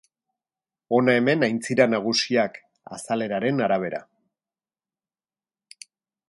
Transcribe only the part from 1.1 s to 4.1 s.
hemen aintzira nagusiak azaleraren arabera.